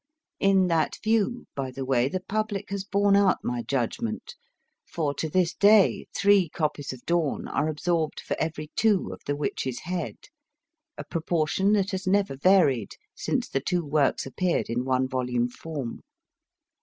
[0.39, 4.33] In that view, by the way, the public has borne out my judgment,
[4.91, 9.35] for to this day three copies of Dawn are absorbed for every two of The
[9.35, 10.17] Witch s Head,
[10.97, 16.01] a proportion that has never varied since the two works appeared in one volume form.